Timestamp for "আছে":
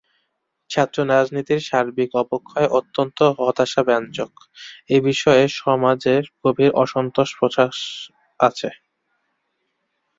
7.39-8.69